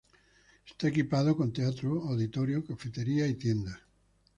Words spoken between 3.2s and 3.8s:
y tienda.